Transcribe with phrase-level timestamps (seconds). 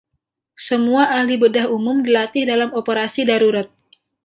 [0.67, 3.67] Semua ahli bedah umum dilatih dalam operasi darurat.